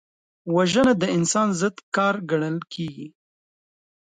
وژنه 0.55 0.93
د 1.01 1.03
انسان 1.17 1.47
ضد 1.61 1.77
کار 1.95 2.15
ګڼل 2.29 2.57
کېږي 2.73 3.07